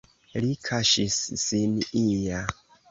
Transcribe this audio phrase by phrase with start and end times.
[0.45, 2.45] Li kaŝis sin ia.